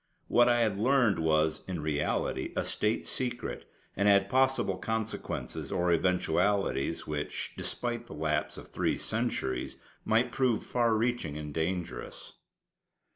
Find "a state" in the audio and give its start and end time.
2.57-3.05